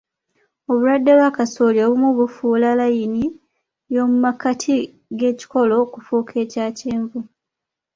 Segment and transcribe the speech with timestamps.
[0.71, 3.25] Obulwadde bwa kassooli obumu bufuula layini
[3.93, 4.75] y'omumakkati
[5.17, 7.19] g'ekikoola okufuuka eya kyenvu.